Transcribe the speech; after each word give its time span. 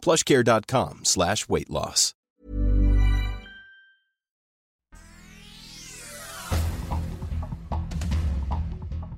plushcare.com 0.00 1.00
slash 1.04 1.46
weight 1.48 1.70
loss. 1.70 2.14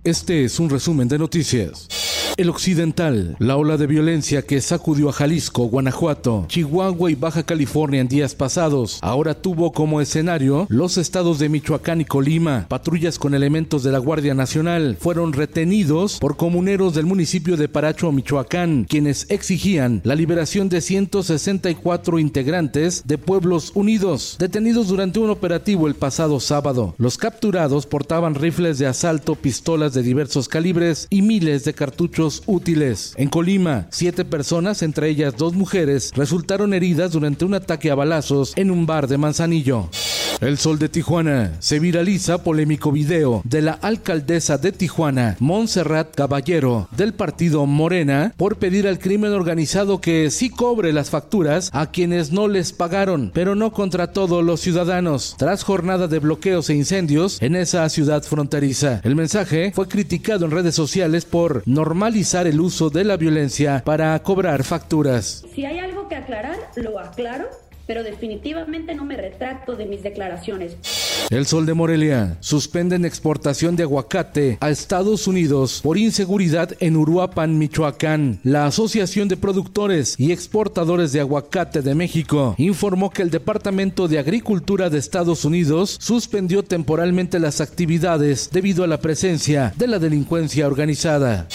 Este 0.04 0.44
es 0.44 0.58
un 0.58 0.68
resumen 0.68 1.06
de 1.06 1.16
noticias. 1.16 1.86
El 2.38 2.48
Occidental, 2.48 3.36
la 3.38 3.58
ola 3.58 3.76
de 3.76 3.86
violencia 3.86 4.40
que 4.40 4.62
sacudió 4.62 5.10
a 5.10 5.12
Jalisco, 5.12 5.64
Guanajuato, 5.64 6.46
Chihuahua 6.48 7.10
y 7.10 7.14
Baja 7.14 7.42
California 7.42 8.00
en 8.00 8.08
días 8.08 8.34
pasados, 8.34 8.98
ahora 9.02 9.34
tuvo 9.34 9.72
como 9.72 10.00
escenario 10.00 10.66
los 10.70 10.96
estados 10.96 11.38
de 11.38 11.50
Michoacán 11.50 12.00
y 12.00 12.06
Colima. 12.06 12.64
Patrullas 12.68 13.18
con 13.18 13.34
elementos 13.34 13.82
de 13.82 13.92
la 13.92 13.98
Guardia 13.98 14.32
Nacional 14.32 14.96
fueron 14.98 15.34
retenidos 15.34 16.18
por 16.20 16.38
comuneros 16.38 16.94
del 16.94 17.04
municipio 17.04 17.58
de 17.58 17.68
Paracho, 17.68 18.10
Michoacán, 18.12 18.86
quienes 18.88 19.26
exigían 19.28 20.00
la 20.02 20.14
liberación 20.14 20.70
de 20.70 20.80
164 20.80 22.18
integrantes 22.18 23.02
de 23.04 23.18
Pueblos 23.18 23.72
Unidos, 23.74 24.36
detenidos 24.38 24.88
durante 24.88 25.18
un 25.18 25.28
operativo 25.28 25.86
el 25.86 25.96
pasado 25.96 26.40
sábado. 26.40 26.94
Los 26.96 27.18
capturados 27.18 27.84
portaban 27.84 28.34
rifles 28.34 28.78
de 28.78 28.86
asalto, 28.86 29.34
pistolas 29.34 29.92
de 29.92 30.02
diversos 30.02 30.48
calibres 30.48 31.08
y 31.10 31.20
miles 31.20 31.64
de 31.64 31.74
cartuchos 31.74 32.21
útiles. 32.46 33.14
En 33.16 33.28
Colima, 33.28 33.86
siete 33.90 34.24
personas, 34.24 34.82
entre 34.82 35.08
ellas 35.08 35.36
dos 35.36 35.54
mujeres, 35.54 36.12
resultaron 36.14 36.74
heridas 36.74 37.12
durante 37.12 37.44
un 37.44 37.54
ataque 37.54 37.90
a 37.90 37.94
balazos 37.94 38.52
en 38.56 38.70
un 38.70 38.86
bar 38.86 39.08
de 39.08 39.18
Manzanillo. 39.18 39.88
El 40.40 40.58
Sol 40.58 40.78
de 40.80 40.88
Tijuana. 40.88 41.52
Se 41.60 41.78
viraliza 41.78 42.42
polémico 42.42 42.90
video 42.90 43.42
de 43.44 43.62
la 43.62 43.72
alcaldesa 43.72 44.58
de 44.58 44.72
Tijuana, 44.72 45.36
Montserrat 45.38 46.14
Caballero, 46.16 46.88
del 46.96 47.14
partido 47.14 47.64
Morena, 47.66 48.34
por 48.36 48.56
pedir 48.56 48.88
al 48.88 48.98
crimen 48.98 49.32
organizado 49.32 50.00
que 50.00 50.30
sí 50.30 50.50
cobre 50.50 50.92
las 50.92 51.10
facturas 51.10 51.70
a 51.72 51.92
quienes 51.92 52.32
no 52.32 52.48
les 52.48 52.72
pagaron, 52.72 53.30
pero 53.32 53.54
no 53.54 53.72
contra 53.72 54.12
todos 54.12 54.44
los 54.44 54.60
ciudadanos, 54.60 55.36
tras 55.38 55.62
jornada 55.62 56.08
de 56.08 56.18
bloqueos 56.18 56.70
e 56.70 56.74
incendios 56.74 57.40
en 57.40 57.54
esa 57.54 57.88
ciudad 57.88 58.24
fronteriza. 58.24 59.00
El 59.04 59.14
mensaje 59.14 59.70
fue 59.72 59.86
criticado 59.86 60.44
en 60.44 60.50
redes 60.50 60.74
sociales 60.74 61.24
por 61.24 61.62
normalizar 62.12 62.46
el 62.46 62.60
uso 62.60 62.90
de 62.90 63.04
la 63.04 63.16
violencia 63.16 63.82
para 63.86 64.22
cobrar 64.22 64.64
facturas. 64.64 65.46
Si 65.54 65.64
hay 65.64 65.78
algo 65.78 66.08
que 66.08 66.16
aclarar, 66.16 66.58
lo 66.76 66.98
aclaro 66.98 67.48
pero 67.86 68.02
definitivamente 68.02 68.94
no 68.94 69.04
me 69.04 69.16
retracto 69.16 69.74
de 69.74 69.86
mis 69.86 70.02
declaraciones. 70.02 70.76
El 71.30 71.46
Sol 71.46 71.66
de 71.66 71.74
Morelia. 71.74 72.36
Suspenden 72.40 73.04
exportación 73.04 73.76
de 73.76 73.82
aguacate 73.82 74.58
a 74.60 74.70
Estados 74.70 75.26
Unidos 75.26 75.80
por 75.82 75.98
inseguridad 75.98 76.76
en 76.80 76.96
Uruapan, 76.96 77.58
Michoacán. 77.58 78.40
La 78.44 78.66
Asociación 78.66 79.28
de 79.28 79.36
Productores 79.36 80.14
y 80.18 80.32
Exportadores 80.32 81.12
de 81.12 81.20
Aguacate 81.20 81.82
de 81.82 81.94
México 81.94 82.54
informó 82.58 83.10
que 83.10 83.22
el 83.22 83.30
Departamento 83.30 84.08
de 84.08 84.18
Agricultura 84.18 84.90
de 84.90 84.98
Estados 84.98 85.44
Unidos 85.44 85.96
suspendió 86.00 86.62
temporalmente 86.62 87.38
las 87.38 87.60
actividades 87.60 88.50
debido 88.52 88.84
a 88.84 88.86
la 88.86 89.00
presencia 89.00 89.72
de 89.76 89.86
la 89.86 89.98
delincuencia 89.98 90.66
organizada. 90.66 91.46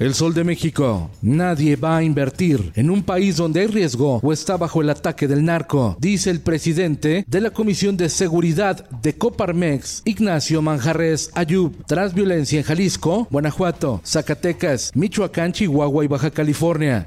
El 0.00 0.14
Sol 0.14 0.34
de 0.34 0.42
México. 0.42 1.10
Nadie 1.22 1.76
va 1.76 1.98
a 1.98 2.02
invertir 2.02 2.72
en 2.74 2.90
un 2.90 3.02
país 3.02 3.36
donde 3.36 3.60
hay 3.60 3.66
riesgo 3.68 4.18
o 4.22 4.32
está 4.32 4.56
bajo 4.56 4.82
el 4.82 4.90
ataque 4.90 5.28
del 5.28 5.44
narco, 5.44 5.96
dice 6.00 6.30
el 6.30 6.40
presidente 6.40 7.24
de 7.28 7.40
la 7.40 7.50
Comisión 7.50 7.96
de 7.96 8.08
Seguridad 8.08 8.88
de 8.90 9.16
Coparmex, 9.16 10.02
Ignacio 10.04 10.62
Manjarres 10.62 11.30
Ayub, 11.34 11.84
tras 11.86 12.12
violencia 12.12 12.58
en 12.58 12.64
Jalisco, 12.64 13.28
Guanajuato, 13.30 14.00
Zacatecas, 14.04 14.90
Michoacán, 14.94 15.52
Chihuahua 15.52 16.04
y 16.04 16.08
Baja 16.08 16.30
California. 16.30 17.06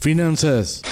Finanzas 0.00 0.82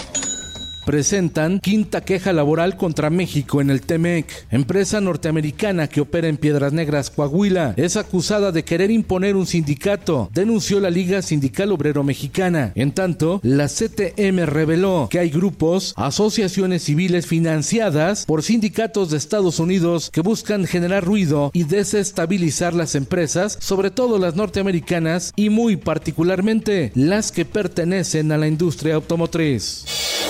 presentan 0.84 1.60
quinta 1.60 2.02
queja 2.02 2.32
laboral 2.32 2.76
contra 2.76 3.10
México 3.10 3.60
en 3.60 3.70
el 3.70 3.82
TEMEC. 3.82 4.46
Empresa 4.50 5.00
norteamericana 5.00 5.88
que 5.88 6.00
opera 6.00 6.28
en 6.28 6.36
Piedras 6.36 6.72
Negras, 6.72 7.10
Coahuila, 7.10 7.74
es 7.76 7.96
acusada 7.96 8.52
de 8.52 8.64
querer 8.64 8.90
imponer 8.90 9.36
un 9.36 9.46
sindicato, 9.46 10.30
denunció 10.32 10.80
la 10.80 10.90
Liga 10.90 11.22
Sindical 11.22 11.72
Obrero 11.72 12.04
Mexicana. 12.04 12.72
En 12.74 12.92
tanto, 12.92 13.40
la 13.42 13.68
CTM 13.68 14.44
reveló 14.46 15.08
que 15.10 15.18
hay 15.18 15.30
grupos, 15.30 15.94
asociaciones 15.96 16.84
civiles 16.84 17.26
financiadas 17.26 18.26
por 18.26 18.42
sindicatos 18.42 19.10
de 19.10 19.16
Estados 19.16 19.58
Unidos 19.58 20.10
que 20.12 20.20
buscan 20.20 20.66
generar 20.66 21.04
ruido 21.04 21.50
y 21.52 21.64
desestabilizar 21.64 22.74
las 22.74 22.94
empresas, 22.94 23.56
sobre 23.60 23.90
todo 23.90 24.18
las 24.18 24.36
norteamericanas 24.36 25.32
y 25.36 25.50
muy 25.50 25.76
particularmente 25.76 26.92
las 26.94 27.32
que 27.32 27.44
pertenecen 27.44 28.32
a 28.32 28.38
la 28.38 28.48
industria 28.48 28.96
automotriz. 28.96 29.84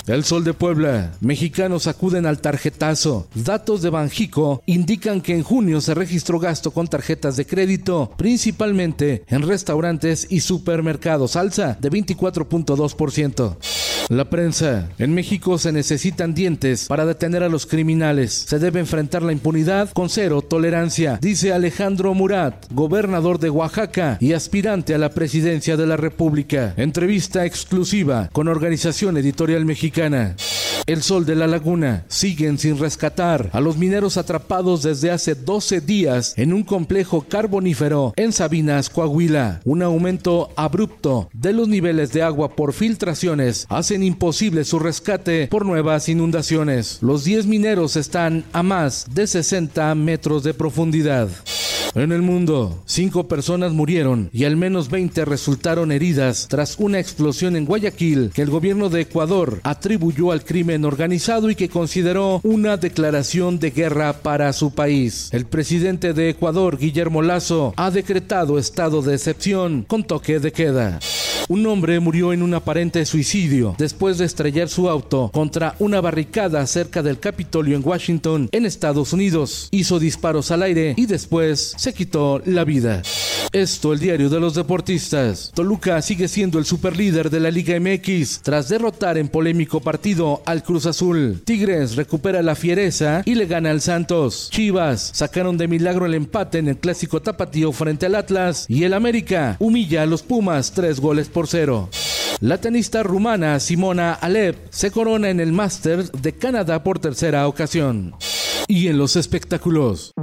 El 0.07 0.25
Sol 0.25 0.44
de 0.45 0.55
Puebla. 0.55 1.13
Mexicanos 1.21 1.87
acuden 1.87 2.27
al 2.27 2.41
tarjetazo. 2.41 3.29
Datos 3.35 3.83
de 3.83 3.91
Banjico 3.91 4.63
indican 4.67 5.21
que 5.21 5.35
en 5.35 5.43
junio 5.43 5.81
se 5.81 5.95
registró 5.95 6.39
gasto 6.39 6.71
con 6.71 6.87
tarjetas 6.87 7.37
de 7.37 7.47
crédito, 7.47 8.13
principalmente 8.17 9.25
en 9.29 9.43
restaurantes 9.43 10.27
y 10.31 10.41
supermercados, 10.41 11.37
alza 11.37 11.77
de 11.81 11.91
24.2%. 11.91 13.94
La 14.11 14.29
prensa. 14.29 14.89
En 14.99 15.15
México 15.15 15.57
se 15.57 15.73
necesitan 15.73 16.35
dientes 16.35 16.87
para 16.89 17.07
detener 17.07 17.43
a 17.43 17.49
los 17.49 17.65
criminales. 17.65 18.33
Se 18.47 18.59
debe 18.59 18.81
enfrentar 18.81 19.23
la 19.23 19.33
impunidad 19.33 19.91
con 19.91 20.11
cero 20.11 20.43
tolerancia, 20.43 21.19
dice 21.23 21.53
Alejandro 21.53 22.13
Murat, 22.13 22.67
gobernador 22.71 23.39
de 23.39 23.51
Oaxaca 23.51 24.19
y 24.21 24.35
aspirante 24.35 24.95
a 24.95 24.99
la 24.99 25.11
presidencia 25.11 25.77
de 25.77 25.87
la 25.87 25.97
República. 25.97 26.75
Entrevista 26.77 27.47
exclusiva 27.47 28.29
con 28.33 28.49
Organización 28.49 29.17
Editorial 29.17 29.65
Mexicana. 29.65 30.37
El 30.87 31.03
Sol 31.03 31.25
de 31.25 31.35
la 31.35 31.47
Laguna. 31.47 32.05
Siguen 32.09 32.59
sin 32.59 32.79
rescatar 32.79 33.51
a 33.53 33.61
los 33.61 33.77
mineros 33.77 34.17
atrapados 34.17 34.83
desde 34.83 35.11
hace 35.11 35.35
12 35.35 35.81
días 35.81 36.35
en 36.37 36.53
un 36.53 36.63
complejo 36.63 37.23
carbonífero 37.29 38.13
en 38.17 38.33
Sabinas, 38.33 38.91
Coahuila. 38.91 39.61
Un 39.65 39.83
aumento 39.83 40.51
abrupto 40.57 41.29
de 41.33 41.53
los 41.53 41.69
niveles 41.69 42.13
de 42.13 42.23
agua 42.23 42.55
por 42.55 42.73
filtraciones 42.73 43.67
hacen 43.69 44.03
imposible 44.03 44.65
su 44.65 44.79
rescate 44.79 45.49
por 45.49 45.65
nuevas 45.65 46.09
inundaciones. 46.09 46.99
Los 47.01 47.25
10 47.25 47.47
mineros 47.47 47.97
están 47.97 48.45
a 48.53 48.63
más 48.63 49.07
de 49.15 49.27
60 49.27 49.95
metros 49.95 50.43
de 50.43 50.55
profundidad. 50.55 51.29
En 51.97 52.11
el 52.11 52.23
mundo, 52.23 52.83
cinco 52.87 53.29
personas 53.29 53.73
murieron 53.73 54.29
y 54.33 54.47
al 54.47 54.57
menos 54.57 54.91
20 54.91 55.25
resultaron 55.25 55.93
heridas 55.93 56.49
tras 56.49 56.75
una 56.81 56.99
explosión 56.99 57.55
en 57.55 57.67
Guayaquil 57.67 58.33
que 58.35 58.43
el 58.43 58.51
gobierno 58.51 58.89
de 58.89 59.03
Ecuador 59.03 59.61
atribuyó 59.63 60.33
al 60.33 60.45
crimen 60.45 60.85
organizado 60.85 61.51
y 61.51 61.55
que 61.55 61.69
consideró 61.69 62.41
una 62.43 62.79
declaración 62.79 63.61
de 63.61 63.71
guerra 63.71 64.13
para 64.13 64.53
su 64.53 64.75
país. 64.75 65.29
El 65.31 65.47
presidente 65.47 66.15
de 66.15 66.31
Ecuador, 66.31 66.79
Guillermo 66.79 67.23
Lazo, 67.23 67.73
ha 67.77 67.93
decretado 67.93 68.59
estado 68.59 69.01
de 69.01 69.15
excepción 69.15 69.85
con 69.87 70.03
toque 70.03 70.41
de 70.41 70.51
queda. 70.51 70.99
Un 71.49 71.67
hombre 71.67 72.01
murió 72.01 72.33
en 72.33 72.43
un 72.43 72.55
aparente 72.55 73.05
suicidio 73.05 73.75
después 73.77 74.17
de 74.17 74.25
estrellar 74.25 74.69
su 74.69 74.89
auto 74.89 75.31
contra 75.33 75.77
una 75.79 76.01
barricada 76.01 76.67
cerca 76.67 77.03
del 77.03 77.21
Capitolio 77.21 77.77
en 77.77 77.87
Washington, 77.87 78.49
en 78.51 78.65
Estados 78.65 79.13
Unidos. 79.13 79.69
Hizo 79.71 79.99
disparos 79.99 80.51
al 80.51 80.63
aire 80.63 80.95
y 80.97 81.05
después 81.05 81.75
se 81.85 81.93
quitó 81.93 82.41
la 82.47 82.65
vida. 82.65 83.03
Esto, 83.53 83.93
el 83.93 83.99
diario 83.99 84.31
de 84.31 84.41
los 84.41 84.55
deportistas. 84.55 85.53
Toluca 85.55 86.01
sigue 86.01 86.29
siendo 86.29 86.59
el 86.59 86.65
superlíder 86.65 87.29
de 87.29 87.41
la 87.41 87.51
Liga 87.51 87.79
MX 87.79 88.41
tras 88.41 88.71
derrotar 88.71 89.19
en 89.19 89.29
polémico 89.29 89.81
partido 89.81 90.41
al 90.47 90.63
Cruz 90.63 90.87
Azul. 90.87 91.43
Tigres 91.45 91.97
recupera 91.97 92.41
la 92.41 92.55
fiereza 92.55 93.21
y 93.27 93.35
le 93.35 93.45
gana 93.45 93.71
al 93.71 93.83
Santos. 93.83 94.49
Chivas 94.51 95.11
sacaron 95.13 95.59
de 95.59 95.69
milagro 95.69 96.07
el 96.07 96.15
empate 96.15 96.57
en 96.57 96.69
el 96.69 96.79
clásico 96.79 97.21
tapatío 97.21 97.71
frente 97.71 98.07
al 98.07 98.15
Atlas 98.15 98.65
y 98.67 98.85
el 98.85 98.95
América 98.95 99.59
humilla 99.59 100.05
a 100.05 100.07
los 100.07 100.23
Pumas 100.23 100.73
tres 100.73 101.01
goles 101.01 101.29
por 101.29 101.49
cero. 101.49 101.91
La 102.41 102.63
tenista 102.63 103.03
rumana 103.03 103.61
Simona 103.61 104.15
Alep 104.15 104.57
se 104.71 104.91
corona 104.91 105.29
en 105.29 105.39
el 105.39 105.53
Masters 105.53 106.11
de 106.13 106.33
Canadá 106.33 106.83
por 106.83 106.99
tercera 106.99 107.47
ocasión. 107.47 108.15
Y 108.69 108.89
en 108.89 108.97
los 108.97 109.17
espectáculos. 109.17 110.14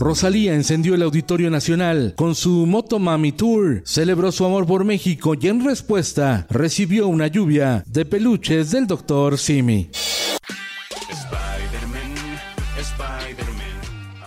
Rosalía 0.00 0.54
encendió 0.54 0.94
el 0.94 1.02
Auditorio 1.02 1.50
Nacional 1.50 2.14
con 2.16 2.34
su 2.34 2.64
Motomami 2.64 3.32
Tour, 3.32 3.82
celebró 3.84 4.32
su 4.32 4.46
amor 4.46 4.66
por 4.66 4.82
México 4.82 5.34
y 5.38 5.46
en 5.46 5.62
respuesta 5.62 6.46
recibió 6.48 7.06
una 7.06 7.26
lluvia 7.26 7.84
de 7.86 8.06
peluches 8.06 8.70
del 8.70 8.86
Dr. 8.86 9.36
Simi. 9.36 9.90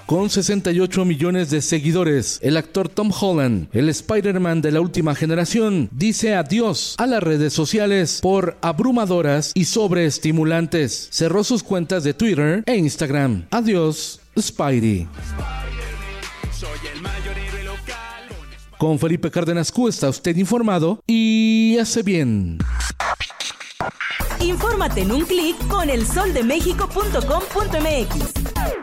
Con 0.06 0.30
68 0.30 1.06
millones 1.06 1.50
de 1.50 1.60
seguidores, 1.60 2.38
el 2.44 2.58
actor 2.58 2.88
Tom 2.88 3.12
Holland, 3.12 3.70
el 3.72 3.90
Spider-Man 3.90 4.62
de 4.62 4.74
la 4.74 4.80
última 4.80 5.16
generación, 5.16 5.90
dice 5.92 6.36
adiós 6.36 6.94
a 7.00 7.08
las 7.08 7.24
redes 7.24 7.52
sociales 7.52 8.20
por 8.22 8.58
abrumadoras 8.62 9.54
y 9.56 9.66
sobreestimulantes. 9.66 11.08
Cerró 11.10 11.44
sus 11.44 11.64
cuentas 11.64 12.04
de 12.04 12.14
Twitter 12.14 12.62
e 12.68 12.76
Instagram. 12.76 13.48
Adiós, 13.50 14.20
Spidey. 14.40 15.08
Con 18.78 19.00
Felipe 19.00 19.32
Cárdenas 19.32 19.72
Q 19.72 19.88
está 19.88 20.10
usted 20.10 20.36
informado 20.36 21.02
y 21.08 21.78
hace 21.80 22.04
bien. 22.04 22.60
Infórmate 24.40 25.02
en 25.02 25.12
un 25.12 25.26
clic 25.26 25.58
con 25.68 25.90
elsoldemexico.com.mx. 25.90 28.83